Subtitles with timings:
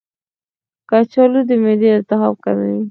[0.89, 2.79] کچالو د معدې التهاب کموي.